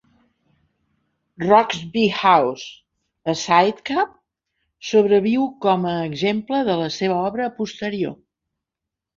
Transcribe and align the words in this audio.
Roxby 1.43 2.05
House, 2.23 2.63
a 3.23 3.35
Sidcup, 3.43 4.17
sobreviu 4.89 5.45
com 5.67 5.87
a 5.93 5.95
exemple 6.09 6.63
de 6.71 6.79
la 6.83 6.89
seva 6.99 7.23
obra 7.31 7.53
posterior. 7.61 8.19